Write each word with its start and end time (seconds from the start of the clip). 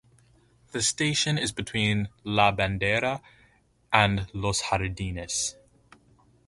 The 0.71 0.81
station 0.81 1.37
is 1.37 1.51
between 1.51 2.09
La 2.23 2.51
Bandera 2.51 3.21
and 3.93 4.25
Los 4.33 4.59
Jardines. 4.71 5.55